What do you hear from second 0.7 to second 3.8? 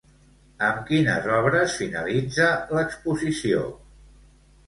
quines obres finalitza l'exposició?